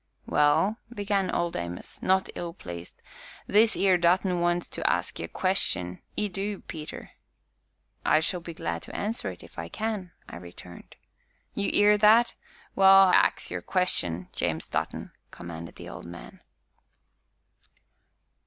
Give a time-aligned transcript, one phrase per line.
[0.25, 2.99] "Well," began Old Amos, not ill pleased,
[3.45, 7.11] "this 'ere Dutton wants to ax 'ee a question, 'e du, Peter."
[8.03, 10.95] "I shall be glad to answer it, if I can," I returned.
[11.53, 12.33] "You 'ear that?
[12.75, 16.39] well, ax your question, James Dutton," commanded the old man.